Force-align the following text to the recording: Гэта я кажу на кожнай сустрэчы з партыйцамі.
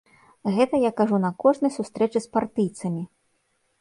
Гэта 0.55 0.79
я 0.83 0.91
кажу 1.01 1.19
на 1.27 1.31
кожнай 1.45 1.75
сустрэчы 1.77 2.19
з 2.25 2.33
партыйцамі. 2.39 3.03